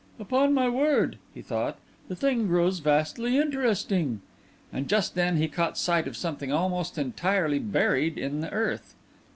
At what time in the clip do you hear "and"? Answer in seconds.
4.73-4.89